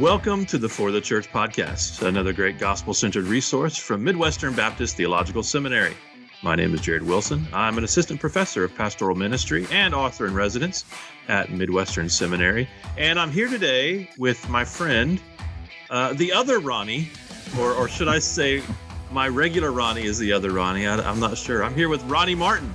[0.00, 4.96] Welcome to the For the Church podcast, another great gospel centered resource from Midwestern Baptist
[4.96, 5.94] Theological Seminary.
[6.42, 7.46] My name is Jared Wilson.
[7.52, 10.86] I'm an assistant professor of pastoral ministry and author in residence
[11.28, 12.66] at Midwestern Seminary.
[12.96, 15.20] And I'm here today with my friend,
[15.90, 17.10] uh, the other Ronnie,
[17.58, 18.62] or, or should I say,
[19.12, 20.86] my regular Ronnie is the other Ronnie.
[20.86, 21.62] I, I'm not sure.
[21.62, 22.72] I'm here with Ronnie Martin,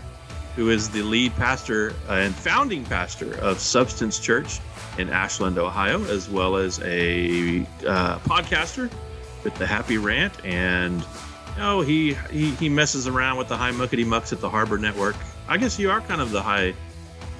[0.55, 4.59] who is the lead pastor and founding pastor of Substance Church
[4.97, 8.89] in Ashland, Ohio, as well as a uh, podcaster
[9.43, 10.33] with the Happy Rant.
[10.45, 14.49] And you know, he, he he messes around with the high muckety mucks at the
[14.49, 15.15] Harbor Network.
[15.47, 16.73] I guess you are kind of the high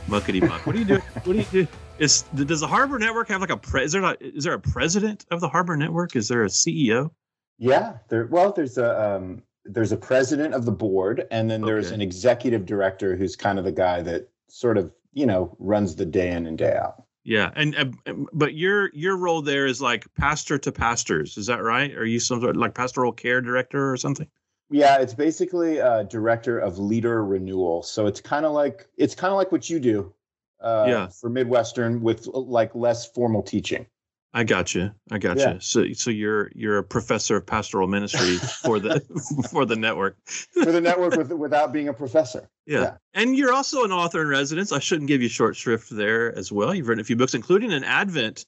[0.07, 0.65] muckety muck.
[0.65, 0.95] What do you do?
[1.23, 1.67] What do you do?
[1.97, 3.83] Is does the Harbor Network have like a pre?
[3.83, 6.15] Is there a, is there a president of the Harbor Network?
[6.15, 7.09] Is there a CEO?
[7.57, 8.25] Yeah, there.
[8.27, 11.95] Well, there's a um, there's a president of the board, and then there's Okay.
[11.95, 16.05] an executive director who's kind of the guy that sort of you know runs the
[16.05, 17.04] day in and day out.
[17.25, 21.37] Yeah, and, and but your your role there is like pastor to pastors.
[21.37, 21.91] Is that right?
[21.95, 24.27] Are you some sort of like pastoral care director or something?
[24.69, 27.81] Yeah, it's basically a director of leader renewal.
[27.81, 30.13] So it's kind of like it's kind of like what you do.
[30.61, 31.07] Uh, Yeah.
[31.07, 33.87] For Midwestern with like less formal teaching.
[34.35, 34.91] I got you.
[35.11, 35.53] I got Yeah.
[35.53, 35.59] you.
[35.61, 38.99] So so you're you're a professor of pastoral ministry for the
[39.51, 40.17] for the network.
[40.25, 42.49] for the network with, without being a professor.
[42.65, 42.81] Yeah.
[42.81, 42.97] Yeah.
[43.13, 44.73] And you're also an author in residence.
[44.73, 46.75] I shouldn't give you short shrift there as well.
[46.75, 48.45] You've written a few books, including an Advent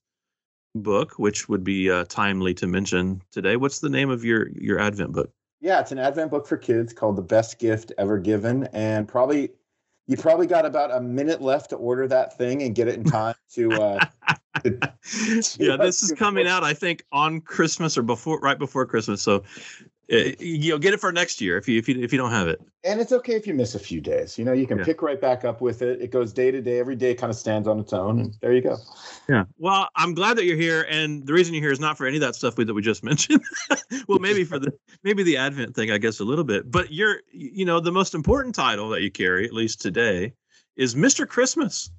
[0.75, 3.55] book, which would be uh, timely to mention today.
[3.55, 5.31] What's the name of your your Advent book?
[5.61, 9.51] Yeah, it's an Advent book for kids called "The Best Gift Ever Given," and probably
[10.05, 13.05] you probably got about a minute left to order that thing and get it in
[13.05, 13.71] time to.
[13.71, 13.99] Uh,
[15.59, 19.21] yeah, this is coming out, I think, on Christmas or before, right before Christmas.
[19.21, 19.43] So,
[20.09, 22.47] uh, you'll get it for next year if you if you if you don't have
[22.47, 22.61] it.
[22.85, 24.37] and it's okay if you miss a few days.
[24.39, 24.85] You know, you can Yeah.
[24.85, 26.01] pick right back up with it.
[26.01, 26.79] It goes day to day.
[26.79, 28.77] Every day kind of stands on its own, and there you go.
[29.27, 29.43] Yeah.
[29.57, 32.15] Well, I'm glad that you're here, and the reason you're here is not for any
[32.15, 33.41] of that stuff we, that we just mentioned.
[34.07, 34.71] well, maybe for the
[35.03, 36.71] maybe the Advent thing, I guess a little bit.
[36.71, 40.31] But you're, you know, the most important title that you carry, at least today,
[40.77, 41.27] is Mr.
[41.27, 41.91] Christmas.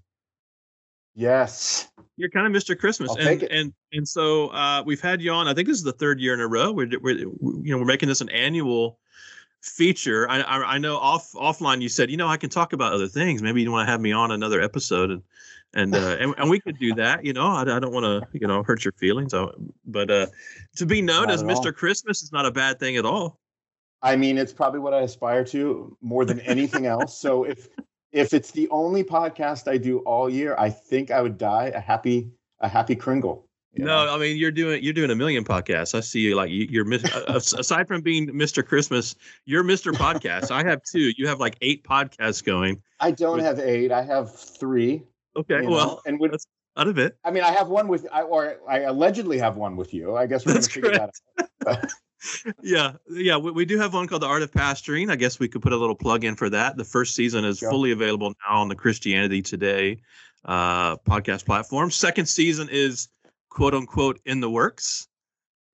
[1.18, 1.88] Yes.
[2.16, 2.78] You're kind of Mr.
[2.78, 5.48] Christmas, I'll and and and so uh, we've had you on.
[5.48, 6.72] I think this is the third year in a row.
[6.72, 8.98] We're, we're you know we're making this an annual
[9.62, 10.30] feature.
[10.30, 13.08] I, I I know off offline you said you know I can talk about other
[13.08, 13.42] things.
[13.42, 15.22] Maybe you want to have me on another episode, and
[15.74, 17.24] and uh, and, and we could do that.
[17.24, 19.46] You know I, I don't want to you know hurt your feelings, uh,
[19.86, 20.26] but uh,
[20.76, 21.64] to be known Not as at all.
[21.64, 21.74] Mr.
[21.74, 23.40] Christmas is not a bad thing at all.
[24.02, 27.18] I mean, it's probably what I aspire to more than anything else.
[27.20, 27.68] So if
[28.12, 31.80] if it's the only podcast I do all year, I think I would die a
[31.80, 32.30] happy
[32.60, 33.44] a happy Kringle.
[33.76, 34.14] No, know?
[34.14, 35.94] I mean you're doing you're doing a million podcasts.
[35.94, 36.84] I see you like you,
[37.28, 38.66] uh, aside from being Mr.
[38.66, 39.14] Christmas,
[39.44, 39.92] you're Mr.
[39.92, 40.50] Podcast.
[40.50, 41.12] I have two.
[41.16, 42.82] You have like eight podcasts going.
[43.00, 43.92] I don't with- have eight.
[43.92, 45.02] I have three.
[45.36, 46.34] Okay, well, know, and with
[46.76, 47.16] out of it.
[47.24, 50.16] I mean, I have one with I or I allegedly have one with you.
[50.16, 51.10] I guess we're going That's to figure that
[51.66, 51.90] out.
[52.62, 55.10] Yeah, yeah, we, we do have one called The Art of Pastoring.
[55.10, 56.76] I guess we could put a little plug in for that.
[56.76, 57.70] The first season is Sure.
[57.70, 59.98] fully available now on the Christianity Today
[60.44, 61.90] uh, podcast platform.
[61.90, 63.08] Second season is
[63.50, 65.06] quote unquote in the works.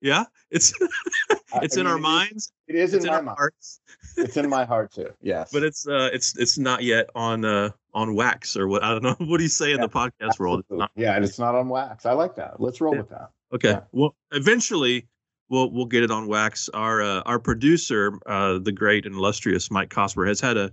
[0.00, 0.75] Yeah, it's
[1.62, 2.53] it's I in our it is- minds.
[2.66, 3.37] It is It's in my our mind.
[3.38, 3.81] hearts.
[4.16, 5.10] It's in my heart too.
[5.21, 8.91] Yes, but it's uh it's it's not yet on uh on wax or what I
[8.91, 10.78] don't know what do you say in the podcast world Absolutely.
[10.78, 12.06] not- yeah, and it's not on wax.
[12.06, 12.60] I like that.
[12.60, 13.00] Let's roll Yeah.
[13.00, 13.31] with that.
[13.54, 13.81] okay Yeah.
[13.93, 15.09] well eventually
[15.49, 19.71] we'll we'll get it on wax our uh, our producer uh the great and illustrious
[19.71, 20.71] Mike Cosper has had a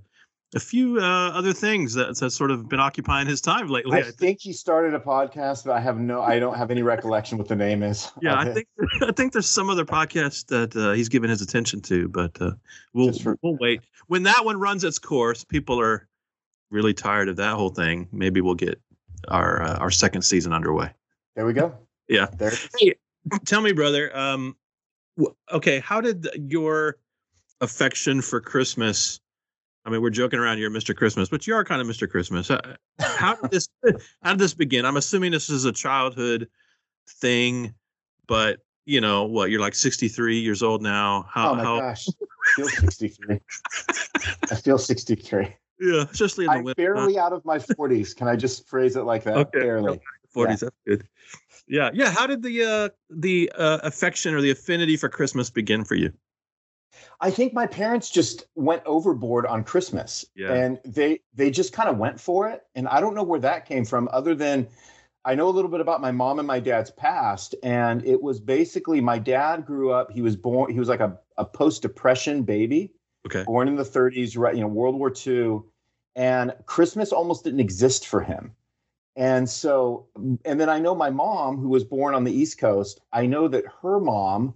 [0.54, 4.12] a few uh, other things that has sort of been occupying his time lately I
[4.12, 6.22] think he started a podcast, but I have no.
[6.22, 8.12] I don't have any recollection what the name is.
[8.22, 8.68] yeah I think
[9.02, 12.52] I think there's some other podcast that uh, he's given his attention to but uh
[12.94, 16.10] we'll for- we'll wait when that one runs its course people are
[16.70, 18.78] really tired of that whole thing maybe we'll get
[19.30, 20.90] our uh, our second season underway
[21.38, 21.74] There we go.
[22.10, 22.28] Yeah.
[22.38, 22.52] There.
[22.52, 23.00] is.
[23.46, 24.58] tell me brother um
[25.52, 26.98] okay how did your
[27.60, 29.20] affection for christmas
[29.86, 32.50] i mean we're joking around you're mr christmas but you are kind of mr christmas
[32.50, 33.68] Uh, how did this
[34.24, 36.48] how did this begin i'm assuming this is a childhood
[37.08, 37.74] thing
[38.28, 42.08] but you know what you're like 63 years old now how oh my how gosh,
[42.58, 43.40] I feel 63.
[44.52, 45.56] I feel 63.
[45.80, 48.16] yeah especially in the I'm winter barely out of my 40s.
[48.16, 49.38] Can I just phrase it like that?
[49.38, 49.60] Okay.
[49.60, 50.00] Barely.
[50.36, 51.08] 40s that's good
[51.72, 55.84] yeah yeah how did the uh the uh affection or the affinity for christmas begin
[55.84, 56.14] for you
[57.20, 60.54] I think my parents just went overboard on Christmas, Yeah.
[60.54, 62.64] and they they just kind of went for it.
[62.76, 64.68] And I don't know where that came from, other than
[65.24, 68.40] I know a little bit about my mom and my dad's past, and it was
[68.40, 70.12] basically my dad grew up.
[70.12, 70.72] He was born.
[70.74, 72.92] He was like a, a post depression baby,
[73.28, 74.56] okay born in the 30s, right?
[74.56, 75.60] You know, World War II,
[76.16, 78.52] and Christmas almost didn't exist for him.
[79.16, 83.02] And so, and then I know my mom, who was born on the East Coast,
[83.12, 84.54] I know that her mom,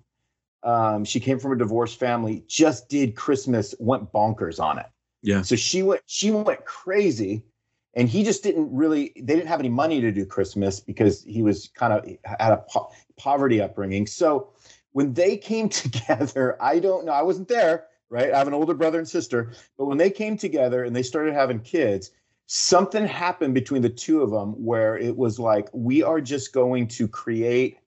[0.63, 4.85] um, she came from a divorced family, just did Christmas, went bonkers on it.
[5.21, 5.41] Yeah.
[5.41, 7.43] So she went, she went crazy.
[7.97, 11.41] And he just didn't really, they didn't have any money to do Christmas because he
[11.41, 14.05] was kind of had a po- poverty upbringing.
[14.05, 14.49] So
[14.91, 18.33] when they came together, I don't know, I wasn't there, right?
[18.33, 21.33] I have an older brother and sister, but when they came together and they started
[21.33, 22.11] having kids,
[22.47, 26.87] something happened between the two of them where it was like we are just going
[26.87, 27.79] to create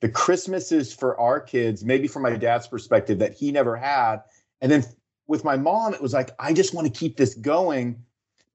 [0.00, 4.18] the christmases for our kids maybe from my dad's perspective that he never had.
[4.60, 4.84] And then
[5.26, 8.00] with my mom it was like i just want to keep this going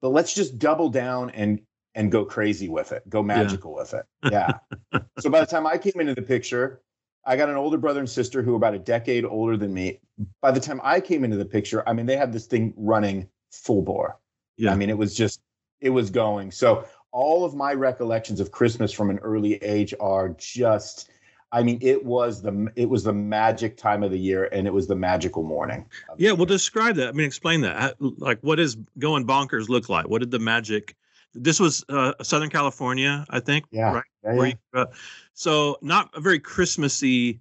[0.00, 1.60] but let's just double down and
[1.94, 3.82] and go crazy with it go magical yeah.
[3.82, 4.06] with it.
[4.30, 4.50] Yeah.
[5.20, 6.80] So by the time i came into the picture
[7.26, 10.00] i got an older brother and sister who were about a decade older than me.
[10.40, 13.28] By the time i came into the picture i mean they had this thing running
[13.50, 14.18] full bore
[14.56, 14.72] yeah.
[14.72, 15.40] I mean, it was just,
[15.80, 16.50] it was going.
[16.50, 21.10] So all of my recollections of Christmas from an early age are just,
[21.52, 24.72] I mean, it was the it was the magic time of the year, and it
[24.72, 25.84] was the magical morning.
[26.16, 27.08] Yeah, well, describe that.
[27.08, 27.96] I mean, explain that.
[28.00, 30.08] Like, what does going bonkers look like?
[30.08, 30.96] What did the magic?
[31.34, 33.66] This was uh, Southern California, I think.
[33.70, 33.92] Yeah.
[33.92, 34.04] Right.
[34.24, 34.44] Yeah, yeah.
[34.44, 34.86] You, uh,
[35.34, 37.40] so not a very Christmassy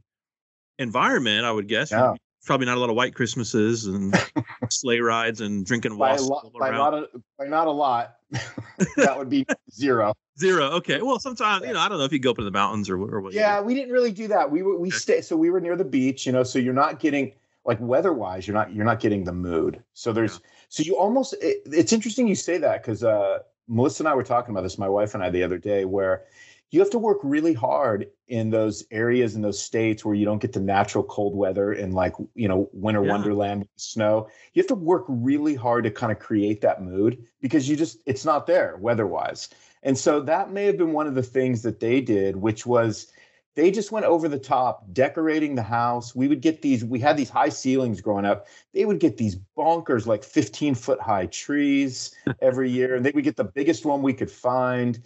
[0.77, 1.91] environment, I would guess.
[1.91, 2.15] Yeah
[2.45, 4.15] probably not a lot of white Christmases and
[4.69, 7.07] sleigh rides and drinking by, a lot, by not a,
[7.37, 8.17] by not a lot.
[8.97, 10.13] that would be zero.
[10.39, 10.65] Zero.
[10.71, 11.01] Okay.
[11.01, 12.95] Well, sometimes you know I don't know if you go up in the mountains or,
[12.95, 13.33] or what.
[13.33, 14.49] Yeah, we didn't really do that.
[14.49, 14.97] We were we okay.
[14.97, 16.43] stay so we were near the beach, you know.
[16.43, 17.33] So you're not getting
[17.65, 19.83] like weather wise, you're not you're not getting the mood.
[19.93, 20.49] So there's yeah.
[20.69, 24.23] so you almost it, it's interesting you say that because uh, Melissa and I were
[24.23, 26.23] talking about this, my wife and I, the other day, where
[26.71, 30.41] you have to work really hard in those areas in those states where you don't
[30.41, 33.11] get the natural cold weather and like you know winter yeah.
[33.11, 34.27] wonderland snow.
[34.53, 38.01] You have to work really hard to kind of create that mood because you just
[38.05, 39.49] it's not there weather wise
[39.83, 43.11] and so that may have been one of the things that they did which was
[43.55, 46.15] they just went over the top decorating the house.
[46.15, 48.47] We would get these we had these high ceilings growing up.
[48.73, 53.25] They would get these bonkers like 15 foot high trees every year and they would
[53.25, 54.99] get the biggest one we could find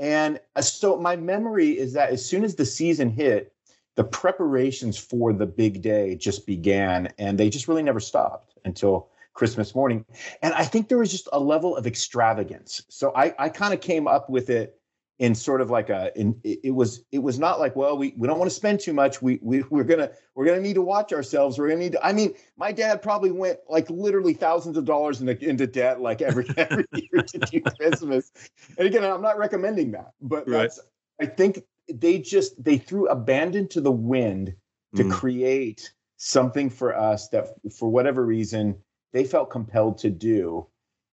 [0.00, 3.52] and uh, so my memory is that as soon as the season hit,
[3.96, 9.10] the preparations for the big day just began and they just really never stopped until
[9.34, 10.06] Christmas morning.
[10.42, 12.82] And I think there was just a level of extravagance.
[12.88, 14.79] So I, I kind of came up with it
[15.20, 18.26] in sort of like a in it was it was not like well we, we
[18.26, 21.12] don't want to spend too much we, we we're gonna we're gonna need to watch
[21.12, 24.86] ourselves we're gonna need to i mean my dad probably went like literally thousands of
[24.86, 28.32] dollars into, into debt like every every year to do christmas
[28.78, 30.62] and again i'm not recommending that but right.
[30.62, 30.80] that's
[31.20, 31.62] i think
[31.92, 34.54] they just they threw abandon to the wind
[34.96, 35.12] to mm.
[35.12, 38.74] create something for us that for whatever reason
[39.12, 40.66] they felt compelled to do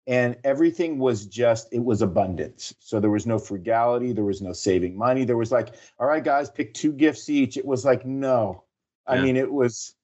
[0.07, 2.74] and everything was just it was abundance.
[2.80, 5.25] So there was no frugality there was no saving money.
[5.25, 7.57] There was like all right guys pick two gifts each.
[7.57, 8.63] It was like no.
[9.07, 9.96] I mean it was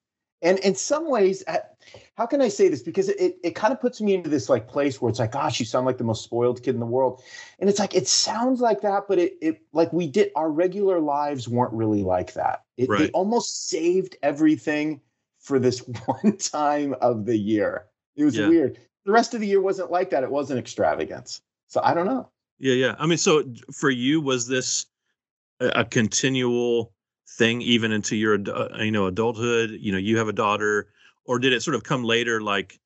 [0.44, 1.44] and in some ways
[2.16, 2.82] how can i say this?
[2.82, 5.60] Because it, it kind of puts me into this like place where it's like gosh
[5.60, 7.22] you sound like the most spoiled kid in the world.
[7.60, 11.00] And it's like it sounds like that but it, it like we did our regular
[11.00, 12.64] lives weren't really like that.
[12.78, 13.00] It, right.
[13.00, 15.02] they almost saved everything
[15.40, 17.86] for this one time of the year.
[18.16, 18.50] It was yeah.
[18.50, 20.24] weird the rest of the year wasn't like that.
[20.24, 21.42] It wasn't extravagance.
[21.68, 22.30] So I don't know.
[22.60, 22.96] Yeah, yeah.
[23.00, 23.44] I mean, so
[23.74, 24.86] for you, was this
[25.60, 26.94] a, a continual
[27.38, 29.72] thing even into your uh, you know adulthood?
[29.72, 30.90] You know, you have a daughter,
[31.26, 32.42] or did it sort of come later?
[32.42, 32.80] Like,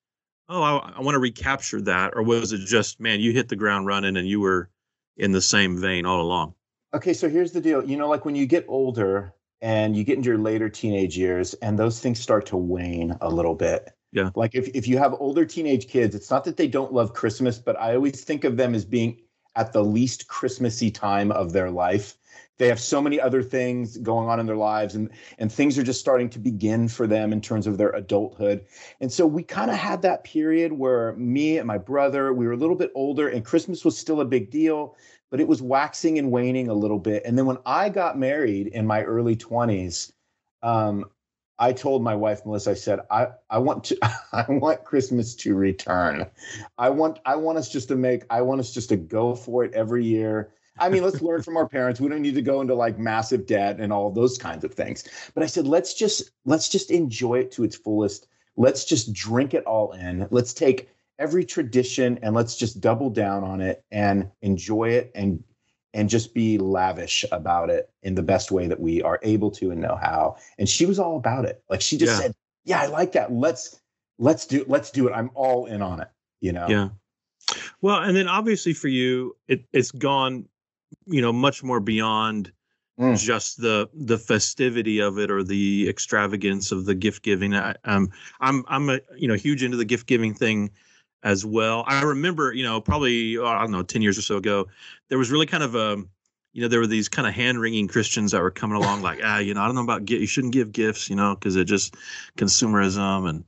[0.48, 3.56] oh, I, I want to recapture that, or was it just man, you hit the
[3.56, 4.70] ground running and you were
[5.18, 6.54] in the same vein all along?
[6.94, 7.84] Okay, so here's the deal.
[7.84, 11.54] You know, like when you get older and you get into your later teenage years,
[11.56, 14.30] and those things start to wane a little bit yeah.
[14.34, 17.60] Like if, if you have older teenage kids, it's not that they don't love Christmas,
[17.60, 19.22] but I always think of them as being
[19.58, 22.18] at the least Christmassy time of their life.
[22.58, 25.84] They have so many other things going on in their lives and and things are
[25.84, 28.66] just starting to begin for them in terms of their adulthood.
[29.02, 32.54] And so we kind of had that period where me and my brother, we were
[32.54, 34.96] a little bit older and Christmas was still a big deal,
[35.30, 37.24] but it was waxing and waning a little bit.
[37.26, 40.14] And then when I got married in my early 20s,
[40.64, 41.04] um,
[41.58, 43.98] I told my wife Melissa, I said, I, I want to
[44.34, 46.26] I want Christmas to return.
[46.78, 49.64] I want I want us just to make I want us just to go for
[49.64, 50.52] it every year.
[50.78, 52.02] I mean, let's learn from our parents.
[52.02, 55.06] We don't need to go into like massive debt and all those kinds of things.
[55.34, 58.28] But I said, let's just let's just enjoy it to its fullest.
[58.58, 60.28] Let's just drink it all in.
[60.32, 65.44] Let's take every tradition and let's just double down on it and enjoy it and
[65.96, 69.72] and just be lavish about it in the best way that we are able to
[69.72, 70.36] and know how.
[70.60, 71.64] And she was all about it.
[71.70, 72.20] Like she just yeah.
[72.20, 72.36] said,
[72.66, 73.32] "Yeah, I like that.
[73.32, 73.80] Let's
[74.20, 75.14] let's do let's do it.
[75.14, 76.10] I'm all in on it."
[76.42, 76.68] You know.
[76.68, 76.90] Yeah.
[77.82, 80.46] Well, and then obviously for you, it, it's gone
[81.06, 82.52] you know much more beyond
[83.00, 83.18] mm.
[83.18, 87.56] just the the festivity of it or the extravagance of the gift giving.
[87.56, 88.12] I, um,
[88.42, 90.72] I'm I'm a you know huge into the gift giving thing
[91.26, 91.84] as well.
[91.88, 94.68] I remember you know probably oh, I don't know ten years or so ago
[95.10, 96.02] there was really kind of a
[96.56, 99.20] you know, there were these kind of hand wringing Christians that were coming along like,
[99.22, 101.58] ah, you know, I don't know about get, you shouldn't give gifts, you know, because
[101.58, 101.96] it just
[102.38, 103.44] consumerism and,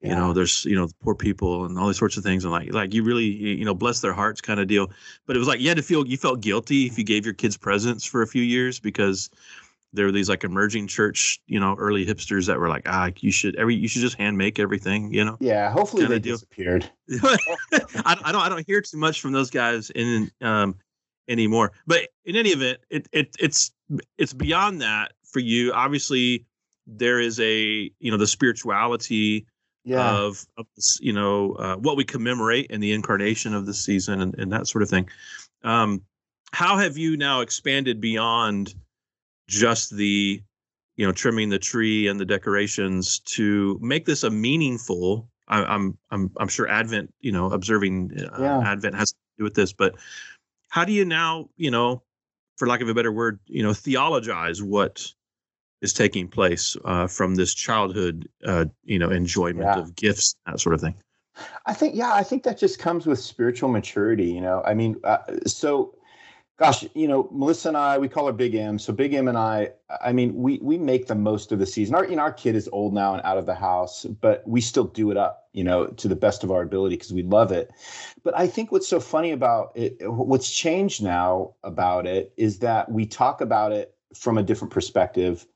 [0.00, 0.10] yeah.
[0.10, 2.44] you know, there's, you know, poor people and all these sorts of things.
[2.44, 4.92] And like, like you really, you know, bless their hearts kind of deal.
[5.26, 7.34] But it was like, you had to feel, you felt guilty if you gave your
[7.34, 9.28] kids presents for a few years because
[9.92, 13.30] there were these like emerging church, you know, early hipsters that were like, ah, you
[13.30, 15.36] should every, you should just hand make everything, you know?
[15.40, 15.70] Yeah.
[15.70, 16.34] Hopefully they deal.
[16.34, 16.88] disappeared.
[17.22, 20.76] I, I don't, I don't hear too much from those guys in, um,
[21.28, 21.72] anymore.
[21.86, 23.72] But in any event, it, it it's
[24.18, 25.72] it's beyond that for you.
[25.72, 26.44] Obviously,
[26.86, 29.46] there is a you know the spirituality
[29.84, 30.16] yeah.
[30.16, 30.66] of, of
[31.00, 34.66] you know uh, what we commemorate in the incarnation of the season and, and that
[34.66, 35.08] sort of thing.
[35.62, 36.02] Um,
[36.52, 38.74] how have you now expanded beyond
[39.48, 40.42] just the
[40.96, 45.98] you know trimming the tree and the decorations to make this a meaningful I, I'm,
[46.10, 48.60] I'm I'm sure Advent, you know, observing uh, yeah.
[48.64, 49.94] Advent has to do with this, but
[50.70, 52.02] how do you now, you know,
[52.56, 55.12] for lack of a better word, you know, theologize what
[55.82, 59.78] is taking place uh, from this childhood, uh, you know, enjoyment yeah.
[59.78, 60.94] of gifts, that sort of thing?
[61.66, 64.26] I think, yeah, I think that just comes with spiritual maturity.
[64.26, 65.94] You know, I mean, uh, so
[66.58, 68.78] gosh, you know, Melissa and I, we call her Big M.
[68.78, 69.70] So Big M and I,
[70.04, 71.94] I mean, we we make the most of the season.
[71.94, 74.60] Our you know, our kid is old now and out of the house, but we
[74.60, 77.52] still do it up, you know, to the best of our ability because we love
[77.52, 77.70] it.
[78.22, 82.90] But I think what's so funny about it, what's changed now about it is that
[82.90, 85.46] we talk about it from a different perspective.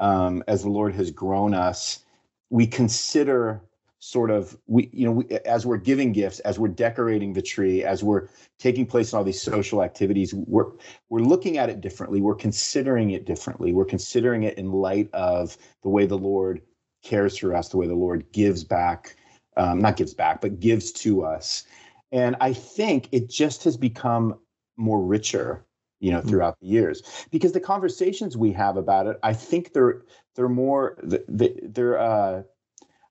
[0.00, 2.04] Um, as the Lord has grown us,
[2.50, 3.62] we consider
[4.00, 7.82] sort of we you know we, as we're giving gifts as we're decorating the tree
[7.82, 8.28] as we're
[8.58, 10.70] taking place in all these social activities we're
[11.08, 12.20] we're looking at it differently.
[12.20, 13.72] We're considering it differently.
[13.72, 16.62] We're considering it in light of the way the lord
[17.02, 19.16] cares for us the way the lord gives back
[19.56, 21.64] um, not gives back but gives to us.
[22.12, 24.38] And i think it just has become
[24.76, 25.64] more richer
[25.98, 26.28] you know mm-hmm.
[26.28, 27.02] throughout the years.
[27.32, 30.02] Because the conversations we have about it i think they're
[30.36, 32.42] they're more they're uh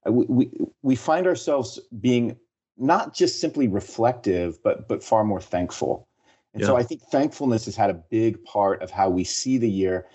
[0.09, 0.49] we,
[0.81, 2.37] we find ourselves being
[2.77, 6.07] not just simply reflective, but but far more thankful.
[6.53, 6.67] And yeah.
[6.67, 10.07] so I think thankfulness has had a big part of how we see the year,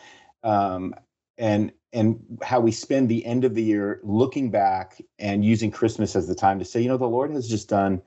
[0.42, 0.94] um,
[1.38, 6.16] and and how we spend the end of the year looking back and using Christmas
[6.16, 8.00] as the time to say, you know, the Lord has just done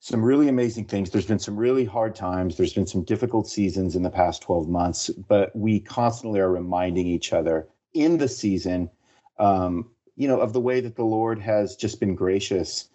[0.00, 1.10] some really amazing things.
[1.10, 2.56] There's been some really hard times.
[2.56, 7.06] There's been some difficult seasons in the past 12 months, but we constantly are reminding
[7.06, 8.90] each other in the season
[9.38, 12.88] um, you know, of the way that the Lord has just been gracious.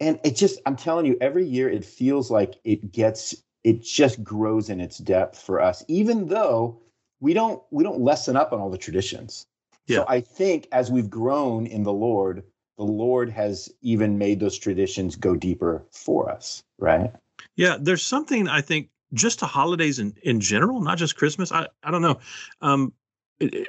[0.00, 4.22] And it just, I'm telling you, every year it feels like it gets, it just
[4.22, 6.80] grows in its depth for us, even though
[7.20, 9.46] we don't, we don't lessen up on all the traditions.
[9.86, 9.98] Yeah.
[9.98, 12.42] So I think as we've grown in the Lord,
[12.76, 17.12] the Lord has even made those traditions go deeper for us, right?
[17.54, 21.52] Yeah, there's something I think just to holidays in, in general, not just Christmas.
[21.52, 22.18] I, I don't know.
[22.60, 22.92] Um,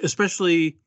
[0.03, 0.77] especially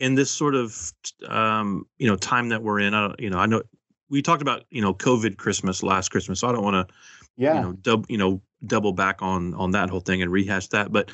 [0.00, 0.92] in this sort of
[1.28, 3.62] um, you know time that we're in, I don't, you know, I know
[4.08, 6.94] we talked about you know COVID Christmas last Christmas, so I don't want to
[7.36, 10.68] yeah you know dub, you know double back on on that whole thing and rehash
[10.68, 11.10] that, but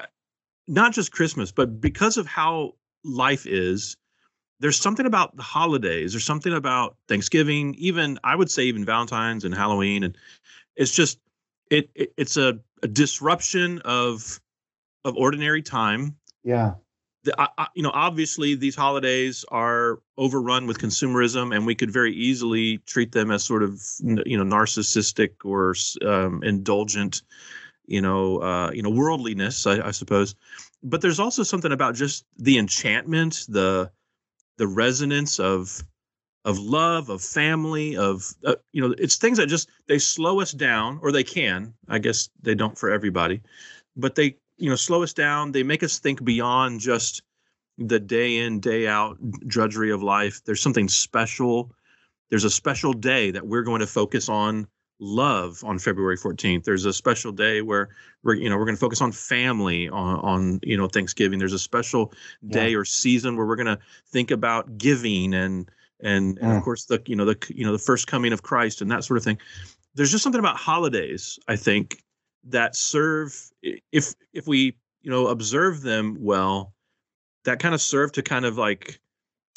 [0.00, 0.06] uh,
[0.66, 2.72] not just Christmas, but because of how
[3.04, 3.96] life is,
[4.60, 6.12] there's something about the holidays.
[6.12, 10.16] There's something about Thanksgiving, even I would say even Valentine's and Halloween, and
[10.74, 11.20] it's just
[11.70, 14.40] it, it it's a, a disruption of
[15.04, 16.16] of ordinary time.
[16.44, 16.74] Yeah
[17.24, 22.78] the, you know, obviously these holidays are overrun with consumerism, and we could very easily
[22.78, 25.74] treat them as sort of, you know, narcissistic or
[26.06, 27.22] um, indulgent,
[27.86, 30.34] you know, uh, you know, worldliness, I, I, suppose.
[30.82, 33.90] But there's also something about just the enchantment, the
[34.58, 35.82] the resonance of
[36.44, 40.50] of love, of family, of uh, you know, it's things that just they slow us
[40.50, 41.72] down, or they can.
[41.88, 43.42] I guess they don't for everybody,
[43.96, 47.22] but they you know slow us down they make us think beyond just
[47.78, 51.70] the day in day out drudgery of life there's something special
[52.30, 54.66] there's a special day that we're going to focus on
[55.02, 56.64] love on February 14th.
[56.64, 57.90] There's a special day where
[58.22, 61.38] we're you know we're going to focus on family on on you know Thanksgiving.
[61.38, 62.12] There's a special
[62.48, 62.78] day yeah.
[62.78, 63.78] or season where we're going to
[64.08, 65.68] think about giving and
[66.00, 66.64] and, and of mm.
[66.64, 69.18] course the you know the you know the first coming of Christ and that sort
[69.18, 69.38] of thing.
[69.94, 72.02] There's just something about holidays I think
[72.44, 76.72] that serve if if we you know observe them well
[77.44, 79.00] that kind of serve to kind of like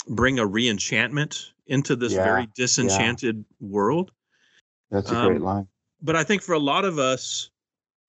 [0.08, 3.68] bring a reenchantment into this yeah, very disenchanted yeah.
[3.68, 4.12] world
[4.92, 5.68] that's a great um, line
[6.02, 7.50] but i think for a lot of us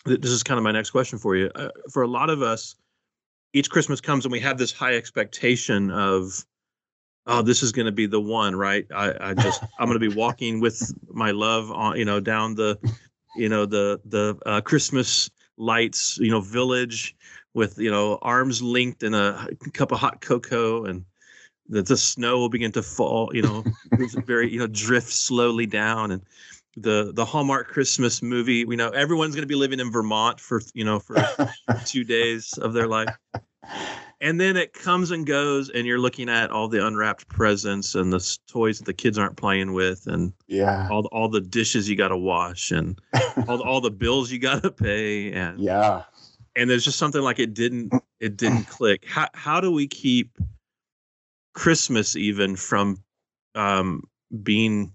[0.06, 1.50] this is kind of my next question for you.
[1.54, 2.76] Uh, for a lot of us,
[3.52, 6.44] each Christmas comes and we have this high expectation of,
[7.26, 8.86] oh, this is going to be the one, right?
[8.94, 12.54] I, I just I'm going to be walking with my love on, you know, down
[12.54, 12.78] the,
[13.36, 17.16] you know, the the uh, Christmas lights, you know, village
[17.54, 21.04] with you know arms linked and a cup of hot cocoa and
[21.68, 23.64] the, the snow will begin to fall you know
[24.26, 26.22] very you know drift slowly down and
[26.76, 28.64] the the Hallmark Christmas movie.
[28.64, 31.16] We know everyone's going to be living in Vermont for you know for
[31.84, 33.08] two days of their life,
[34.20, 38.12] and then it comes and goes, and you're looking at all the unwrapped presents and
[38.12, 41.88] the toys that the kids aren't playing with, and yeah, all the, all the dishes
[41.88, 43.00] you got to wash, and
[43.48, 46.04] all the, all the bills you got to pay, and yeah,
[46.54, 49.04] and there's just something like it didn't it didn't click.
[49.06, 50.38] How how do we keep
[51.54, 53.02] Christmas even from
[53.54, 54.02] um,
[54.42, 54.92] being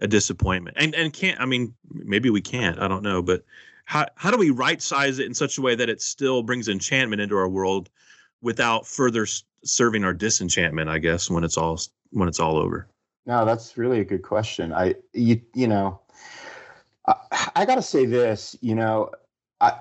[0.00, 0.76] a disappointment.
[0.78, 3.44] And and can't I mean maybe we can't I don't know but
[3.84, 6.68] how how do we right size it in such a way that it still brings
[6.68, 7.90] enchantment into our world
[8.42, 9.26] without further
[9.64, 11.78] serving our disenchantment I guess when it's all
[12.10, 12.88] when it's all over.
[13.26, 14.72] No, that's really a good question.
[14.72, 16.00] I you you know
[17.06, 19.10] I, I got to say this, you know,
[19.60, 19.74] I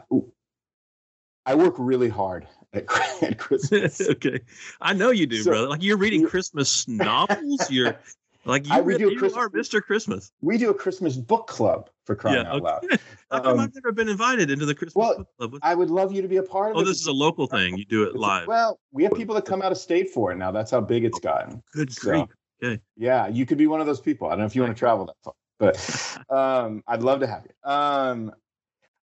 [1.46, 2.86] I work really hard at,
[3.22, 4.02] at Christmas.
[4.02, 4.40] okay,
[4.82, 5.68] I know you do, so, brother.
[5.68, 7.70] Like you're reading Christmas novels.
[7.70, 7.98] You're
[8.46, 9.82] like you, I, we do you Christmas, are Mr.
[9.82, 10.32] Christmas.
[10.42, 12.86] We do a Christmas book club for crying yeah, out loud.
[13.32, 15.60] Um, I've never been invited into the Christmas well, book club?
[15.62, 16.82] I would love you to be a part of oh, it.
[16.82, 17.78] Oh, this is a local thing.
[17.78, 18.48] You do it live.
[18.48, 20.50] Well, we have people that come out of state for it now.
[20.50, 21.62] That's how big it's gotten.
[21.72, 22.30] Good so, grief.
[22.64, 22.82] Okay.
[22.98, 24.30] Yeah, you could be one of those people.
[24.30, 27.28] I don't know if you want to travel that far, but um, I'd love to
[27.28, 27.72] have you.
[27.72, 28.34] Um,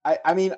[0.05, 0.55] I, I mean,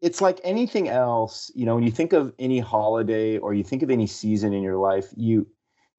[0.00, 1.50] it's like anything else.
[1.54, 4.62] You know, when you think of any holiday or you think of any season in
[4.62, 5.46] your life, you,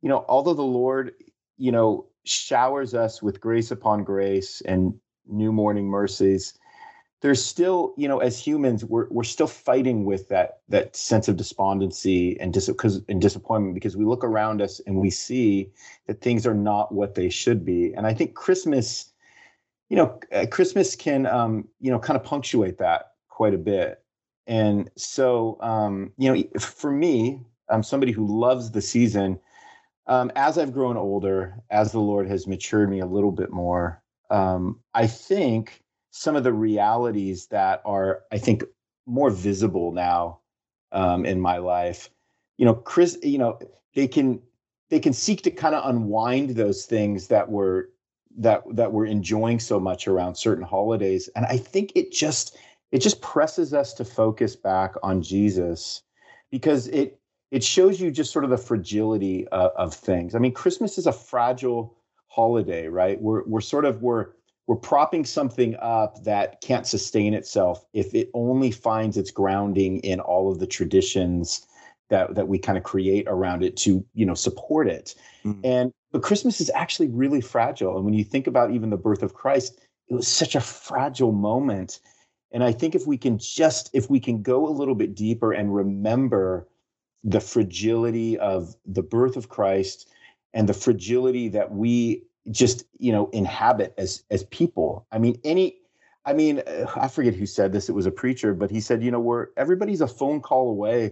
[0.02, 1.14] you know, although the Lord,
[1.58, 4.94] you know, showers us with grace upon grace and
[5.28, 6.58] new morning mercies
[7.22, 11.36] there's still you know as humans we're, we're still fighting with that that sense of
[11.36, 12.70] despondency and dis-
[13.10, 15.70] and disappointment because we look around us and we see
[16.06, 17.94] that things are not what they should be.
[17.94, 19.12] And i think christmas
[19.90, 24.02] you know uh, christmas can um, you know kind of punctuate that quite a bit.
[24.48, 29.40] And so um, you know for me i'm somebody who loves the season
[30.08, 34.02] um, as I've grown older, as the Lord has matured me a little bit more,
[34.30, 38.64] um, I think some of the realities that are, I think,
[39.06, 40.40] more visible now
[40.92, 42.10] um, in my life,
[42.58, 43.60] you know, Chris, you know,
[43.96, 44.42] they can
[44.90, 47.90] they can seek to kind of unwind those things that were
[48.38, 52.58] that that we're enjoying so much around certain holidays, and I think it just
[52.92, 56.04] it just presses us to focus back on Jesus
[56.50, 57.20] because it
[57.52, 60.36] it shows you just sort of the fragility uh, of things.
[60.36, 61.96] I mean, Christmas is a fragile
[62.28, 63.20] holiday, right?
[63.22, 64.28] We're we're sort of we're
[64.68, 70.20] we're propping something up that can't sustain itself if it only finds its grounding in
[70.20, 71.66] all of the traditions
[72.10, 75.16] that that we kind of create around it to you know support it.
[75.46, 75.62] Mm-hmm.
[75.64, 77.96] And but Christmas is actually really fragile.
[77.96, 79.80] And when you think about even the birth of Christ,
[80.10, 82.00] it was such a fragile moment.
[82.52, 85.54] And I think if we can just if we can go a little bit deeper
[85.54, 86.68] and remember
[87.24, 90.10] the fragility of the birth of Christ
[90.54, 95.06] and the fragility that we just you know inhabit as as people.
[95.12, 95.80] I mean any
[96.26, 99.04] i mean uh, i forget who said this it was a preacher but he said
[99.04, 101.12] you know we're everybody's a phone call away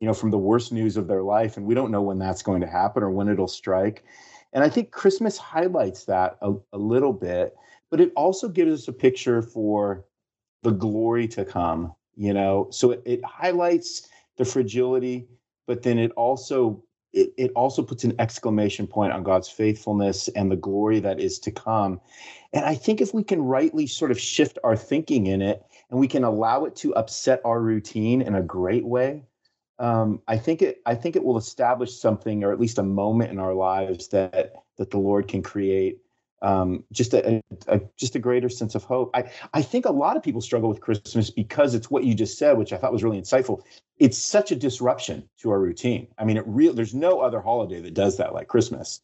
[0.00, 2.42] you know from the worst news of their life and we don't know when that's
[2.42, 4.04] going to happen or when it'll strike.
[4.52, 7.54] And i think christmas highlights that a, a little bit
[7.90, 10.04] but it also gives us a picture for
[10.62, 12.66] the glory to come you know?
[12.70, 15.28] So it, it highlights the fragility
[15.68, 20.50] but then it also it, it also puts an exclamation point on God's faithfulness and
[20.50, 22.00] the glory that is to come.
[22.52, 25.98] And I think if we can rightly sort of shift our thinking in it and
[25.98, 29.22] we can allow it to upset our routine in a great way,
[29.78, 33.30] um, I think it I think it will establish something or at least a moment
[33.30, 36.00] in our lives that that the Lord can create
[36.42, 39.10] um, just a, a, just a greater sense of hope.
[39.14, 42.38] I I think a lot of people struggle with Christmas because it's what you just
[42.38, 43.62] said, which I thought was really insightful.
[43.98, 46.06] It's such a disruption to our routine.
[46.18, 49.00] I mean, it real there's no other holiday that does that like Christmas,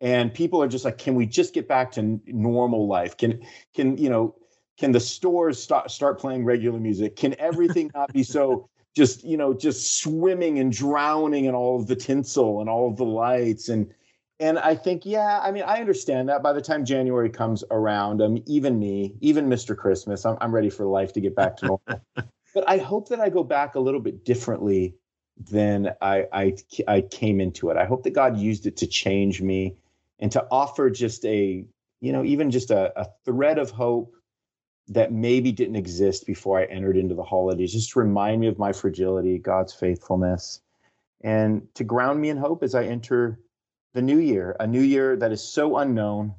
[0.00, 3.16] and people are just like, can we just get back to normal life?
[3.16, 3.42] Can
[3.74, 4.34] can you know?
[4.78, 7.16] Can the stores start start playing regular music?
[7.16, 11.86] Can everything not be so just you know just swimming and drowning in all of
[11.86, 13.90] the tinsel and all of the lights and
[14.38, 18.20] and I think, yeah, I mean, I understand that by the time January comes around,
[18.20, 19.76] um, even me, even Mr.
[19.76, 22.04] Christmas, I'm, I'm ready for life to get back to normal.
[22.54, 24.94] but I hope that I go back a little bit differently
[25.50, 27.78] than I, I, I came into it.
[27.78, 29.76] I hope that God used it to change me
[30.18, 31.64] and to offer just a,
[32.00, 34.14] you know, even just a, a thread of hope
[34.88, 38.58] that maybe didn't exist before I entered into the holidays, just to remind me of
[38.58, 40.60] my fragility, God's faithfulness,
[41.22, 43.40] and to ground me in hope as I enter
[43.94, 46.34] the new year, a new year that is so unknown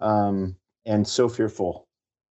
[0.00, 1.86] um, and so fearful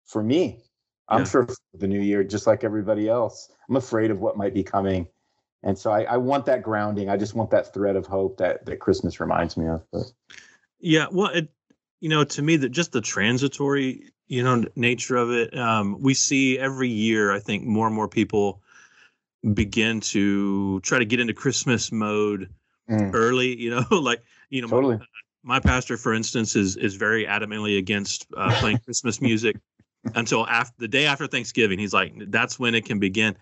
[0.06, 0.62] for me.
[1.08, 1.24] I'm yeah.
[1.26, 3.50] fearful of the new year, just like everybody else.
[3.68, 5.08] I'm afraid of what might be coming.
[5.62, 7.08] And so I, I want that grounding.
[7.08, 9.82] I just want that thread of hope that, that Christmas reminds me of.
[9.92, 10.02] But.
[10.78, 11.48] Yeah, well, it,
[12.00, 15.56] you know, to me, that just the transitory, you know, nature of it.
[15.56, 18.60] Um, we see every year, I think, more and more people
[19.52, 22.50] begin to try to get into Christmas mode
[22.90, 23.10] mm.
[23.14, 23.58] early.
[23.58, 24.22] You know, like
[24.54, 24.98] you know, totally.
[25.42, 29.56] my, my, pastor, for instance, is is very adamantly against uh, playing Christmas music
[30.14, 31.78] until after the day after Thanksgiving.
[31.78, 33.36] He's like, that's when it can begin.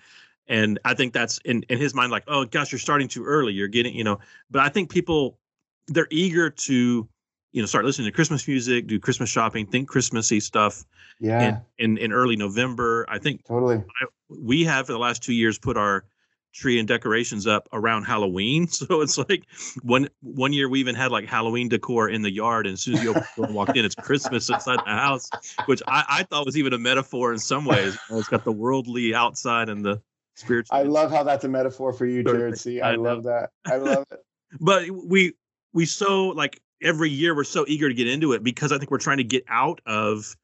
[0.49, 3.53] And I think that's in, in his mind, like, oh gosh, you're starting too early.
[3.53, 4.21] You're getting, you know,
[4.51, 5.39] but I think people
[5.87, 7.07] they're eager to
[7.53, 10.85] you know start listening to christmas music do christmas shopping think christmassy stuff
[11.19, 15.25] yeah in in, in early november i think totally I, we have for the last
[15.25, 16.05] two years put our
[16.53, 18.69] tree and decorations up around halloween.
[18.73, 19.45] So it's like
[19.83, 22.95] one one year we even had like halloween decor in the yard and as soon
[22.95, 25.31] as you walked in it's christmas inside the house
[25.67, 27.97] which I, I thought was even a metaphor in some ways.
[28.11, 30.01] It's got the worldly outside and the
[30.35, 32.59] spiritual i love how that's a metaphor for you jared.
[32.59, 33.51] See i, I love that.
[33.67, 34.21] I love it.
[34.61, 35.33] But we
[35.73, 38.91] we so like every year we're so eager to get into it because I think
[38.91, 40.37] we're trying to get out of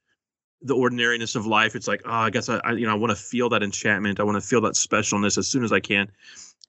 [0.62, 1.77] the ordinariness of life.
[1.77, 4.21] It's like, oh, I guess I, I you know, I want to feel that enchantment.
[4.21, 6.11] I want to feel that specialness as soon as I can.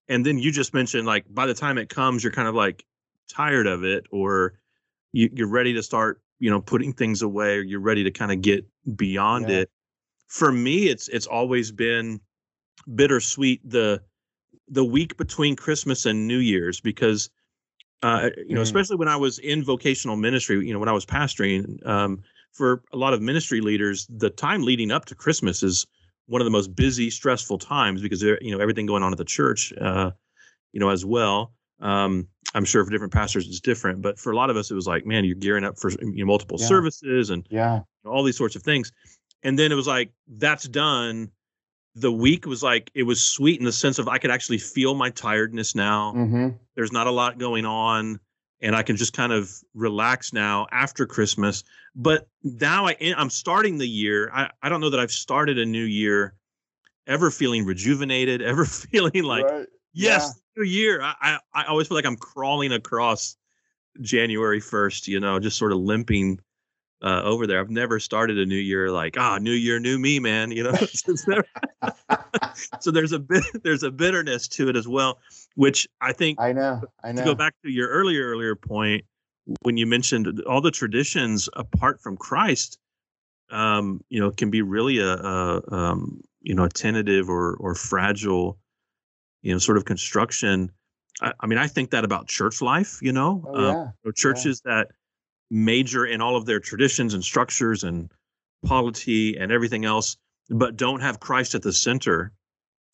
[0.08, 2.86] And then you just mentioned like by the time it comes, you're kind of like
[3.30, 4.60] tired of it, or
[5.12, 8.32] you, you're ready to start, you know, putting things away, or you're ready to kind
[8.32, 9.60] of get beyond yeah.
[9.60, 9.72] it.
[10.28, 12.20] For me, it's it's always been
[12.96, 14.02] bittersweet the
[14.68, 17.30] the week between Christmas and New Year's because
[18.02, 18.64] uh, you know, mm.
[18.64, 22.84] especially when I was in vocational ministry, you know, when I was pastoring, um, for
[22.92, 25.86] a lot of ministry leaders, the time leading up to Christmas is
[26.28, 29.18] one of the most busy, stressful times because there, you know, everything going on at
[29.18, 30.12] the church, uh,
[30.72, 31.54] you know, as well.
[31.80, 34.76] Um, I'm sure for different pastors it's different, but for a lot of us, it
[34.76, 36.68] was like, man, you're gearing up for you know, multiple yeah.
[36.68, 38.92] services and yeah, all these sorts of things.
[39.44, 41.32] And then it was like, that's done
[41.96, 44.94] the week was like it was sweet in the sense of I could actually feel
[44.94, 46.14] my tiredness now.
[46.16, 46.50] Mm-hmm.
[46.76, 48.20] There's not a lot going on,
[48.62, 51.64] and I can just kind of relax now after Christmas.
[51.96, 54.30] But now I I'm starting the year.
[54.34, 56.36] I I don't know that I've started a new year
[57.08, 59.68] ever feeling rejuvenated, ever feeling like right.
[59.94, 60.62] yes, yeah.
[60.62, 61.02] new year.
[61.02, 63.38] I, I I always feel like I'm crawling across
[64.02, 65.08] January 1st.
[65.08, 66.40] You know, just sort of limping
[67.02, 67.60] uh, over there.
[67.60, 70.52] I've never started a new year like, ah, new year, new me, man.
[70.52, 70.74] You know,
[72.80, 75.20] so there's a bit there's a bitterness to it as well,
[75.56, 76.82] which I think I know.
[77.04, 77.22] I know.
[77.22, 79.06] To go back to your earlier earlier point
[79.62, 82.78] when you mentioned all the traditions apart from Christ,
[83.50, 87.76] um, you know, can be really a, a um, you know a tentative or or
[87.76, 88.58] fragile,
[89.42, 90.72] you know, sort of construction.
[91.22, 93.00] I, I mean, I think that about church life.
[93.02, 93.88] You know, oh, yeah.
[94.06, 94.72] um, churches yeah.
[94.74, 94.88] that
[95.50, 98.12] major in all of their traditions and structures and
[98.66, 100.18] polity and everything else,
[100.50, 102.32] but don't have Christ at the center.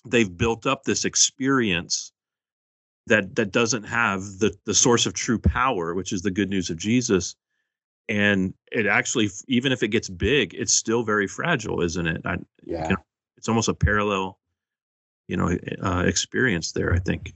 [0.07, 2.11] They've built up this experience
[3.07, 6.69] that that doesn't have the the source of true power, which is the good news
[6.69, 7.35] of Jesus.
[8.07, 12.21] And it actually, even if it gets big, it's still very fragile, isn't it?
[12.23, 12.83] I, yeah.
[12.83, 13.03] You know,
[13.37, 14.39] it's almost a parallel,
[15.27, 16.93] you know, uh, experience there.
[16.93, 17.33] I think.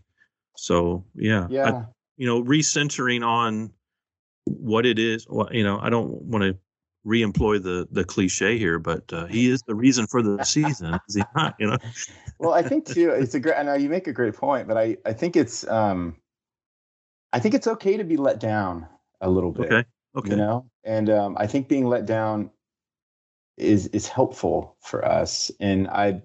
[0.58, 1.48] So yeah.
[1.50, 1.72] Yeah.
[1.72, 1.86] I,
[2.18, 3.72] you know, recentering on
[4.58, 5.26] what it is.
[5.30, 6.58] Well, you know, I don't want to
[7.04, 11.16] re-employ the the cliche here, but uh, he is the reason for the season, is
[11.16, 11.56] he not?
[11.60, 11.78] You know.
[12.40, 13.10] well, I think too.
[13.10, 13.56] It's a great.
[13.56, 16.16] I know you make a great point, but I I think it's um,
[17.34, 18.88] I think it's okay to be let down
[19.22, 19.72] a little bit.
[19.72, 19.84] Okay.
[20.16, 20.32] Okay.
[20.32, 22.50] You know, and um, I think being let down
[23.58, 26.22] is is helpful for us, and I.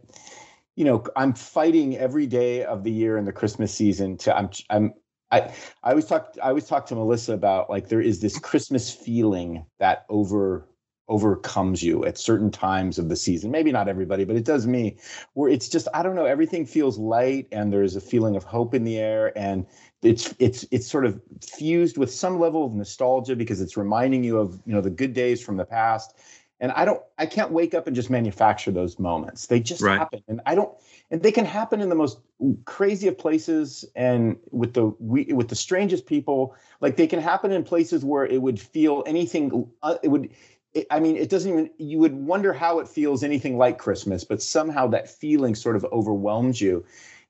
[0.76, 4.50] You know, I'm fighting every day of the year in the Christmas season to I'm
[4.70, 4.92] I'm
[5.40, 9.64] I always talk I always talk to Melissa about like there is this Christmas feeling
[9.78, 10.68] that over
[11.08, 13.50] overcomes you at certain times of the season.
[13.50, 14.96] Maybe not everybody, but it does me.
[15.34, 18.74] Where it's just I don't know, everything feels light and there's a feeling of hope
[18.74, 19.66] in the air and
[20.02, 24.38] it's it's it's sort of fused with some level of nostalgia because it's reminding you
[24.38, 26.14] of, you know, the good days from the past.
[26.60, 29.46] And I don't I can't wake up and just manufacture those moments.
[29.46, 29.98] They just right.
[29.98, 30.22] happen.
[30.28, 30.72] And I don't
[31.10, 32.18] and they can happen in the most
[32.64, 37.62] crazy of places and with the with the strangest people like they can happen in
[37.62, 40.30] places where it would feel anything uh, it would
[40.72, 44.24] it, i mean it doesn't even you would wonder how it feels anything like christmas
[44.24, 46.84] but somehow that feeling sort of overwhelms you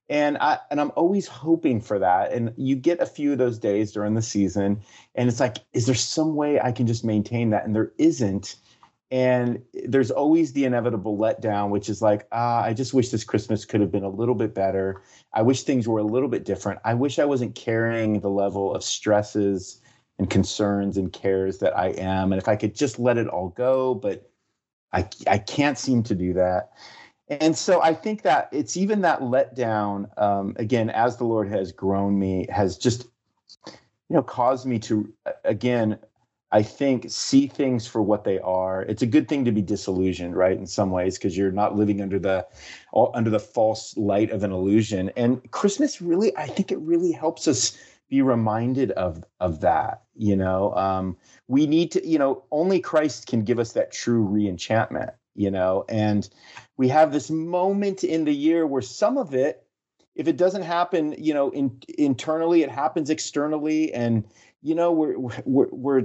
[0.09, 3.59] and i and i'm always hoping for that and you get a few of those
[3.59, 4.81] days during the season
[5.15, 8.57] and it's like is there some way i can just maintain that and there isn't
[9.11, 13.65] and there's always the inevitable letdown which is like ah i just wish this christmas
[13.65, 15.03] could have been a little bit better.
[15.33, 16.81] I wish things were a little bit different.
[16.85, 19.81] I wish i wasn't carrying the level of stresses
[20.19, 22.33] and concerns and cares that i am.
[22.33, 24.31] And if i could just let it all go but
[24.93, 26.71] i i can't seem to do that.
[27.29, 31.73] And so i think that it's even that letdown um, again as the lord has
[31.73, 33.07] grown me has just
[33.67, 35.13] you know caused me to
[35.45, 35.99] again
[36.55, 38.83] I think see things for what they are.
[38.83, 40.57] It's a good thing to be disillusioned, right?
[40.57, 42.47] In some ways, because you're not living under the
[42.95, 45.11] under the false light of an illusion.
[45.17, 47.77] And Christmas really, I think it really helps us
[48.09, 50.05] be reminded of of that.
[50.15, 51.17] You know, um,
[51.49, 55.11] we need to, you know, only Christ can give us that true reenchantment.
[55.35, 56.29] You know, and
[56.77, 59.67] we have this moment in the year where some of it,
[60.15, 64.23] if it doesn't happen, you know, in, internally, it happens externally, and
[64.65, 66.03] you know we're we're we're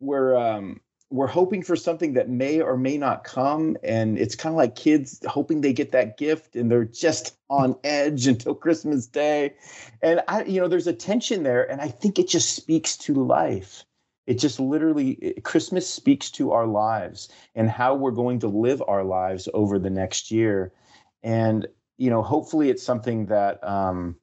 [0.00, 0.80] we're um
[1.12, 4.76] we're hoping for something that may or may not come and it's kind of like
[4.76, 9.54] kids hoping they get that gift and they're just on edge until christmas day.
[10.02, 13.14] And i you know there's a tension there and i think it just speaks to
[13.14, 13.84] life.
[14.26, 19.04] It just literally christmas speaks to our lives and how we're going to live our
[19.04, 20.72] lives over the next year.
[21.22, 24.16] And you know hopefully it's something that um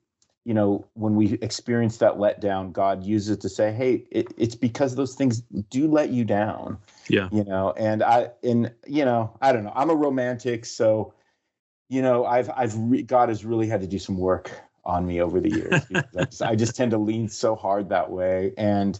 [0.47, 4.55] you know, when we experience that letdown, God uses it to say, "Hey, it, it's
[4.55, 6.77] because those things do let you down."
[7.09, 7.27] Yeah.
[7.33, 9.73] You know, and I, and you know, I don't know.
[9.75, 11.13] I'm a romantic, so
[11.89, 14.51] you know, I've, I've, re- God has really had to do some work
[14.85, 15.83] on me over the years.
[16.17, 18.97] I, just, I just tend to lean so hard that way, and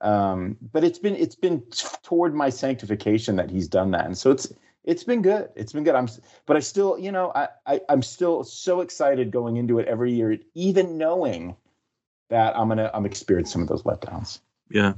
[0.00, 1.62] um, but it's been, it's been
[2.02, 4.52] toward my sanctification that He's done that, and so it's
[4.84, 5.50] it's been good.
[5.56, 5.94] It's been good.
[5.94, 6.08] I'm,
[6.46, 10.12] but I still, you know, I, I I'm still so excited going into it every
[10.12, 11.56] year, even knowing
[12.30, 14.40] that I'm gonna I'm experiencing some of those letdowns.
[14.70, 14.94] Yeah,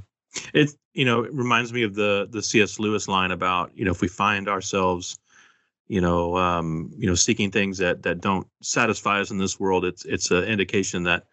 [0.54, 2.78] it you know it reminds me of the the C.S.
[2.78, 5.18] Lewis line about you know if we find ourselves
[5.88, 9.84] you know um, you know seeking things that that don't satisfy us in this world,
[9.84, 11.26] it's it's an indication that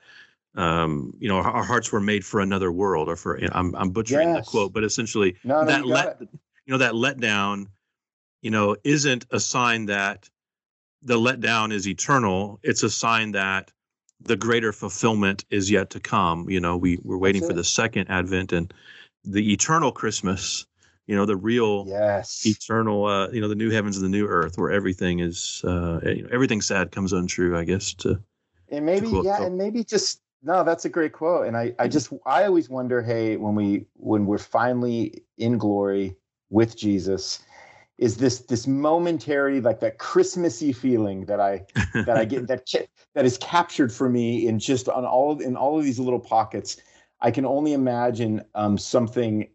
[0.56, 3.54] um, you know our, our, hearts were made for another world or for you know,
[3.54, 4.46] I'm I'm butchering yes.
[4.46, 6.30] the quote, but essentially no, no, that let it.
[6.66, 7.68] you know that letdown
[8.42, 10.30] you know, isn't a sign that
[11.02, 12.60] the letdown is eternal.
[12.64, 13.72] It's a sign that
[14.22, 16.50] the greater fulfillment is yet to come.
[16.50, 18.74] You know, we we're waiting for the second advent and
[19.24, 20.66] the eternal Christmas.
[21.08, 23.06] You know, the real, yes, eternal.
[23.06, 26.24] Uh, you know, the new heavens and the new earth, where everything is, uh, you
[26.24, 27.58] know, everything sad comes untrue.
[27.58, 28.22] I guess to.
[28.72, 31.48] And maybe yeah, and maybe just no, that's a great quote.
[31.48, 36.16] And I I just I always wonder, hey, when we when we're finally in glory
[36.52, 37.40] with Jesus
[38.00, 42.66] is this this momentary like that christmassy feeling that i that i get that
[43.16, 46.20] that is captured for me in just on all of, in all of these little
[46.20, 46.78] pockets.
[47.22, 49.50] I can only imagine um, something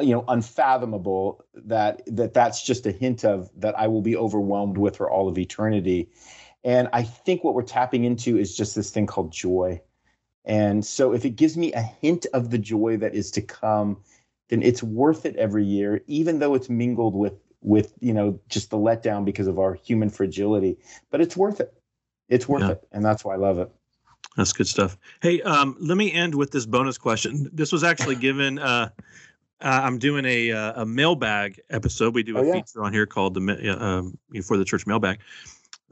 [0.00, 4.76] you know unfathomable that that that's just a hint of that i will be overwhelmed
[4.76, 6.10] with for all of eternity.
[6.64, 9.80] And i think what we're tapping into is just this thing called joy.
[10.44, 14.02] And so if it gives me a hint of the joy that is to come
[14.48, 18.70] then it's worth it every year even though it's mingled with with you know just
[18.70, 20.78] the letdown because of our human fragility
[21.10, 21.74] but it's worth it
[22.28, 22.70] it's worth yeah.
[22.70, 23.70] it and that's why i love it
[24.36, 28.16] that's good stuff hey um, let me end with this bonus question this was actually
[28.28, 28.88] given uh,
[29.60, 32.52] uh, i'm doing a uh, a mailbag episode we do a oh, yeah.
[32.54, 35.18] feature on here called the um, for the church mailbag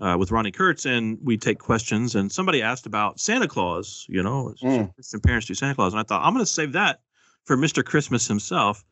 [0.00, 2.14] uh, with Ronni Kurtz, and we take questions.
[2.14, 4.06] And somebody asked about Santa Claus.
[4.08, 4.94] You know, mm.
[4.94, 7.00] Christian parents do Santa Claus, and I thought I'm going to save that
[7.44, 7.84] for Mr.
[7.84, 8.84] Christmas himself,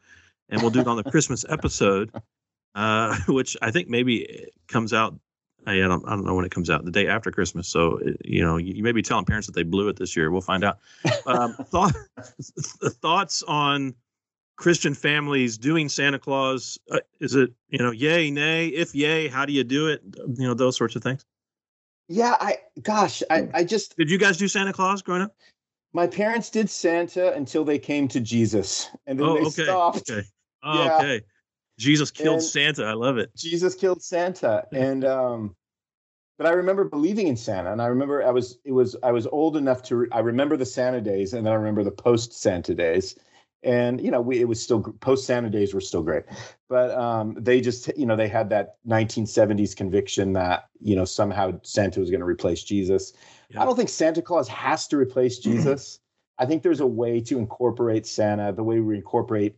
[0.49, 2.11] and we'll do it on the Christmas episode
[2.77, 5.19] uh, which I think maybe comes out.
[5.69, 7.67] I don't, I don't know when it comes out, the day after Christmas.
[7.67, 10.31] So, you know, you, you may be telling parents that they blew it this year.
[10.31, 10.79] We'll find out.
[11.27, 11.93] Um, thought,
[13.03, 13.93] thoughts on
[14.55, 16.79] Christian families doing Santa Claus?
[16.89, 18.69] Uh, is it, you know, yay, nay?
[18.69, 20.03] If yay, how do you do it?
[20.17, 21.25] You know, those sorts of things.
[22.09, 23.97] Yeah, I, gosh, I, I just.
[23.97, 25.35] Did you guys do Santa Claus growing up?
[25.93, 29.65] My parents did Santa until they came to Jesus, and then oh, they okay.
[29.65, 30.09] stopped.
[30.09, 30.29] Okay.
[30.63, 30.97] Oh, yeah.
[30.99, 31.21] okay.
[31.79, 32.85] Jesus killed and Santa.
[32.85, 33.35] I love it.
[33.37, 34.67] Jesus killed Santa.
[34.73, 35.57] And um
[36.39, 39.27] but I remember believing in Santa and I remember I was it was I was
[39.27, 42.33] old enough to re- I remember the Santa days and then I remember the post
[42.33, 43.17] Santa days.
[43.63, 46.25] And you know, we it was still post Santa days were still great.
[46.69, 51.59] But um they just you know, they had that 1970s conviction that, you know, somehow
[51.63, 53.13] Santa was going to replace Jesus.
[53.57, 56.01] I don't think Santa Claus has to replace Jesus.
[56.39, 59.57] I think there's a way to incorporate Santa the way we incorporate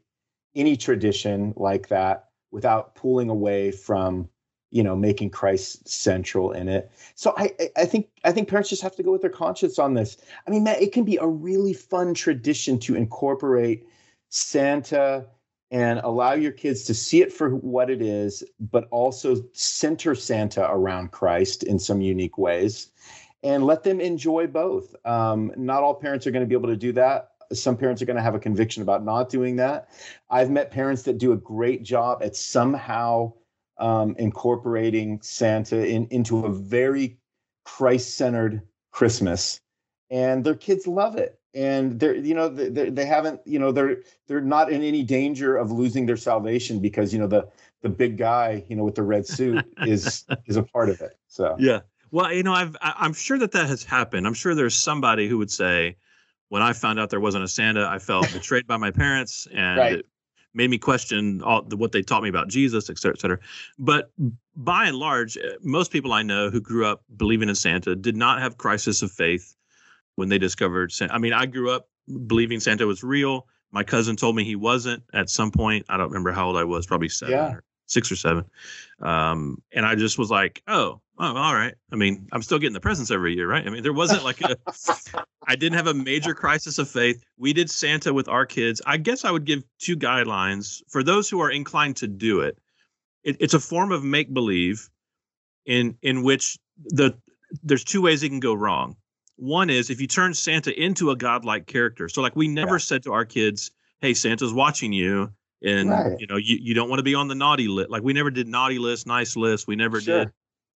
[0.59, 4.29] any tradition like that without pulling away from
[4.71, 8.83] you know making christ central in it so i i think i think parents just
[8.83, 11.27] have to go with their conscience on this i mean Matt, it can be a
[11.27, 13.87] really fun tradition to incorporate
[14.29, 15.25] santa
[15.71, 20.67] and allow your kids to see it for what it is, but also center Santa
[20.71, 22.89] around Christ in some unique ways
[23.43, 24.95] and let them enjoy both.
[25.05, 27.33] Um, not all parents are going to be able to do that.
[27.53, 29.89] Some parents are going to have a conviction about not doing that.
[30.29, 33.33] I've met parents that do a great job at somehow
[33.79, 37.19] um, incorporating Santa in, into a very
[37.65, 39.61] Christ centered Christmas,
[40.11, 41.39] and their kids love it.
[41.55, 45.57] And they're, you know, they, they haven't, you know, they're they're not in any danger
[45.57, 47.49] of losing their salvation because you know the
[47.83, 51.17] the big guy, you know, with the red suit is is a part of it.
[51.27, 51.81] So yeah,
[52.11, 54.27] well, you know, I've I'm sure that that has happened.
[54.27, 55.97] I'm sure there's somebody who would say,
[56.49, 59.79] when I found out there wasn't a Santa, I felt betrayed by my parents, and
[59.79, 59.93] right.
[59.95, 60.07] it
[60.55, 63.39] made me question all the, what they taught me about Jesus, et cetera, et cetera.
[63.79, 64.11] But
[64.57, 68.17] by and large, eh, most people I know who grew up believing in Santa did
[68.17, 69.55] not have crisis of faith
[70.17, 71.15] when they discovered Santa.
[71.15, 71.89] I mean, I grew up
[72.27, 73.47] believing Santa was real.
[73.71, 75.85] My cousin told me he wasn't at some point.
[75.89, 77.53] I don't remember how old I was, probably seven yeah.
[77.53, 78.45] or six or seven.
[79.01, 81.75] Um, and I just was like, oh, oh, all right.
[81.91, 83.67] I mean, I'm still getting the presents every year, right?
[83.67, 84.57] I mean, there wasn't like a,
[85.47, 87.25] I didn't have a major crisis of faith.
[87.39, 88.81] We did Santa with our kids.
[88.87, 92.59] I guess I would give two guidelines for those who are inclined to do it.
[93.25, 94.89] it it's a form of make believe
[95.67, 97.17] in in which the
[97.63, 98.97] there's two ways it can go wrong.
[99.37, 102.09] One is if you turn Santa into a godlike character.
[102.09, 102.79] So like we never yeah.
[102.79, 103.71] said to our kids,
[104.01, 106.19] "Hey, Santa's watching you." And right.
[106.19, 108.31] you know you, you don't want to be on the naughty list like we never
[108.31, 110.25] did naughty list nice list we never sure.
[110.25, 110.33] did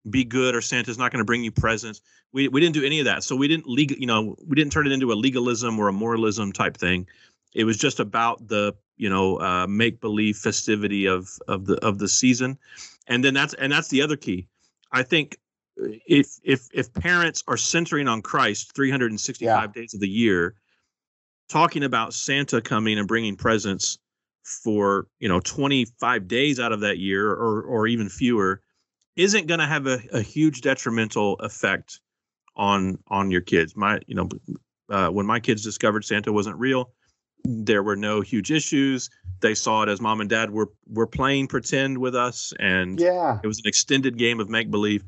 [0.09, 2.01] be good or santa's not going to bring you presents
[2.33, 4.71] we, we didn't do any of that so we didn't legal you know we didn't
[4.71, 7.05] turn it into a legalism or a moralism type thing
[7.53, 11.99] it was just about the you know uh, make believe festivity of of the of
[11.99, 12.57] the season
[13.07, 14.47] and then that's and that's the other key
[14.91, 15.37] i think
[15.79, 19.67] uh, if if if parents are centering on christ 365 yeah.
[19.67, 20.55] days of the year
[21.47, 23.99] talking about santa coming and bringing presents
[24.63, 28.61] for you know 25 days out of that year or or even fewer
[29.15, 31.99] isn't going to have a, a huge detrimental effect
[32.55, 34.27] on on your kids my you know
[34.89, 36.91] uh, when my kids discovered santa wasn't real
[37.43, 39.09] there were no huge issues
[39.39, 43.39] they saw it as mom and dad were were playing pretend with us and yeah
[43.43, 45.03] it was an extended game of make believe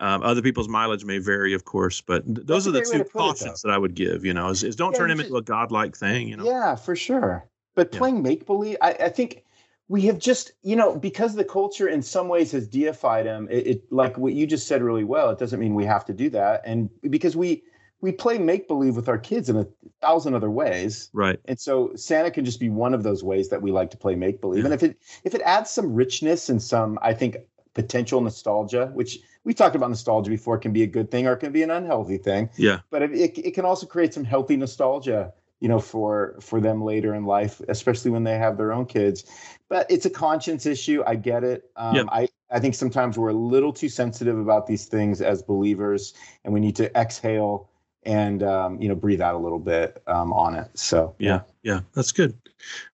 [0.00, 3.10] um, other people's mileage may vary, of course, but th- those That's are the two
[3.10, 4.24] cautions it, that I would give.
[4.24, 6.26] You know, is, is don't yeah, turn him into a godlike thing.
[6.26, 6.44] You know.
[6.44, 7.48] Yeah, for sure.
[7.74, 8.22] But playing yeah.
[8.22, 9.44] make believe, I, I, think
[9.88, 13.48] we have just, you know, because the culture in some ways has deified him.
[13.50, 15.30] It, it, like what you just said really well.
[15.30, 17.62] It doesn't mean we have to do that, and because we
[18.02, 19.66] we play make believe with our kids in a
[20.00, 21.38] thousand other ways, right?
[21.46, 24.16] And so Santa can just be one of those ways that we like to play
[24.16, 24.64] make believe.
[24.64, 24.72] Yeah.
[24.72, 27.36] And if it if it adds some richness and some, I think
[27.74, 31.38] potential nostalgia, which we talked about nostalgia before, can be a good thing or it
[31.38, 32.50] can be an unhealthy thing.
[32.56, 32.80] Yeah.
[32.90, 35.32] But it, it, it can also create some healthy nostalgia
[35.62, 39.24] you know for for them later in life especially when they have their own kids.
[39.68, 41.02] But it's a conscience issue.
[41.06, 41.70] I get it.
[41.76, 42.06] Um, yep.
[42.10, 46.52] i i think sometimes we're a little too sensitive about these things as believers and
[46.52, 47.70] we need to exhale
[48.02, 50.68] and um, you know breathe out a little bit um, on it.
[50.74, 51.42] So yeah.
[51.62, 52.36] Yeah that's good.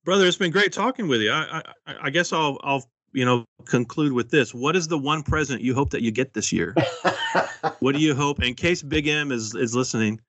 [0.04, 1.33] Brother it's been great talking with you.
[1.33, 4.52] I, I i guess i'll i'll you know conclude with this.
[4.52, 6.76] What is the one present you hope that you get this year?
[7.81, 8.42] What do you hope?
[8.42, 10.20] In case big m is is listening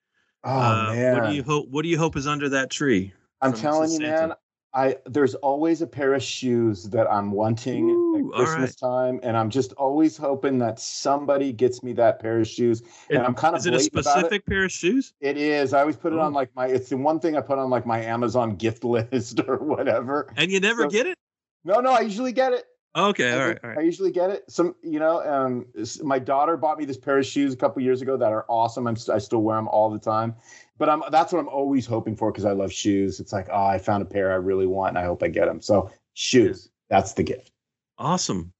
[0.44, 1.16] Oh uh, man!
[1.16, 1.68] What do you hope?
[1.70, 3.14] What do you hope is under that tree?
[3.42, 4.34] I'm telling you, man.
[4.74, 8.90] I there's always a pair of shoes that I'm wanting Ooh, at Christmas right.
[8.90, 12.82] time, and I'm just always hoping that somebody gets me that pair of shoes.
[13.10, 14.46] It, and I'm kind of is it a specific it.
[14.46, 15.14] pair of shoes?
[15.22, 15.74] It is.
[15.74, 16.36] I always put it on oh.
[16.36, 16.68] like my.
[16.68, 20.32] It's the one thing I put on like my Amazon gift list or whatever.
[20.38, 21.18] And you never so, get it?
[21.66, 21.92] No, no.
[21.92, 22.66] I usually get it.
[22.96, 23.80] Okay, all right, all right.
[23.80, 24.50] I usually get it.
[24.50, 25.68] Some, you know, um,
[26.02, 28.88] my daughter bought me this pair of shoes a couple years ago that are awesome.
[28.88, 30.36] I'm, I still wear them all the time
[30.80, 33.20] but I'm that's what I'm always hoping for because I love shoes.
[33.20, 35.46] It's like, oh, I found a pair I really want, and I hope I get
[35.46, 35.62] them.
[35.62, 37.52] So shoes, that's the gift.
[38.00, 38.54] Awesome.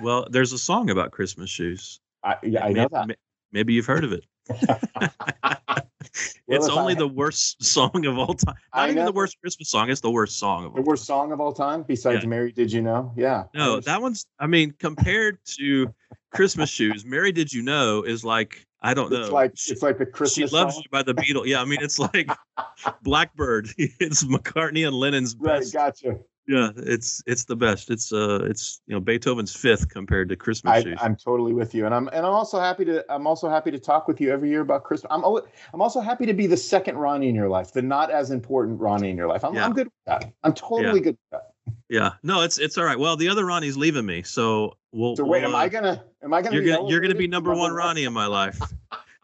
[0.00, 2.00] well, there's a song about Christmas shoes.
[2.24, 3.18] I, yeah, I maybe, know that.
[3.52, 4.24] Maybe you've heard of it.
[6.48, 8.54] it's only I, the worst song of all time.
[8.74, 9.90] Not even the worst Christmas song.
[9.90, 11.06] It's the worst song of the worst time.
[11.06, 11.82] song of all time.
[11.82, 12.28] Besides yeah.
[12.28, 13.44] "Mary, Did You Know?" Yeah.
[13.54, 14.26] No, that one's.
[14.38, 15.92] I mean, compared to
[16.32, 19.22] Christmas shoes, "Mary, Did You Know?" is like I don't know.
[19.22, 20.50] It's like it's like the Christmas.
[20.50, 20.84] She loves song.
[20.84, 21.46] you by the Beatles.
[21.46, 22.30] Yeah, I mean it's like
[23.02, 23.68] Blackbird.
[23.78, 25.74] It's McCartney and Lennon's best.
[25.74, 26.18] Right, gotcha.
[26.48, 27.90] Yeah, it's it's the best.
[27.90, 31.84] It's uh it's you know Beethoven's fifth compared to Christmas I, i'm totally with you,
[31.84, 34.48] and I'm and I'm also happy to I'm also happy to talk with you every
[34.48, 35.12] year about Christmas.
[35.12, 38.30] I'm I'm also happy to be the second Ronnie in your life, the not as
[38.30, 39.44] important Ronnie in your life.
[39.44, 39.66] I'm yeah.
[39.66, 40.32] I'm good with that.
[40.42, 41.04] I'm totally yeah.
[41.04, 41.50] good with that.
[41.90, 42.98] Yeah, no, it's it's all right.
[42.98, 45.16] Well, the other Ronnie's leaving me, so we'll.
[45.16, 46.02] So wait, we'll, am I gonna?
[46.22, 46.56] Am I gonna?
[46.56, 48.58] You're gonna you're gonna be number one Ronnie in my life.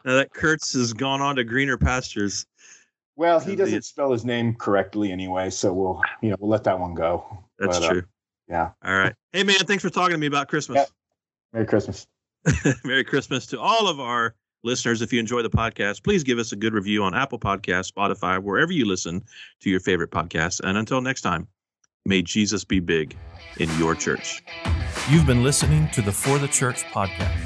[0.05, 2.45] now that Kurtz has gone on to greener pastures.
[3.15, 6.63] Well, he doesn't the, spell his name correctly anyway, so we'll you know we'll let
[6.65, 7.25] that one go.
[7.59, 8.03] That's But, uh, true.
[8.49, 8.71] yeah.
[8.83, 9.13] All right.
[9.31, 10.77] Hey, man, thanks for talking to me about Christmas.
[10.77, 10.85] Yeah.
[11.53, 12.07] Merry Christmas.
[12.83, 15.01] Merry Christmas to all of our listeners.
[15.01, 18.41] If you enjoy the podcast, please give us a good review on Apple Podcasts, Spotify,
[18.41, 19.23] wherever you listen
[19.61, 20.59] to your favorite podcasts.
[20.63, 21.47] And until next time,
[22.05, 23.15] may Jesus be big
[23.57, 24.43] in your church.
[25.09, 27.39] You've been listening to the For the Church podcast,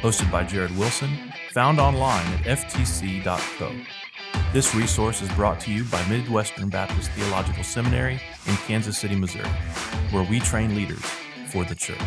[0.00, 1.10] hosted by Jared Wilson,
[1.52, 3.72] found online at ftc.co.
[4.52, 9.48] This resource is brought to you by Midwestern Baptist Theological Seminary in Kansas City, Missouri,
[10.10, 11.04] where we train leaders
[11.48, 11.98] for the church.